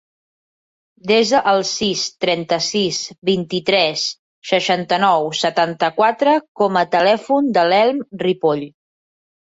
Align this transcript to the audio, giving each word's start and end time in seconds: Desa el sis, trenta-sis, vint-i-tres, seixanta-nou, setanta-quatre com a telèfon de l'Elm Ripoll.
Desa 1.11 1.41
el 1.51 1.61
sis, 1.71 2.05
trenta-sis, 2.25 3.03
vint-i-tres, 3.31 4.07
seixanta-nou, 4.55 5.31
setanta-quatre 5.45 6.37
com 6.63 6.85
a 6.85 6.87
telèfon 7.01 7.57
de 7.61 7.71
l'Elm 7.73 8.05
Ripoll. 8.29 8.71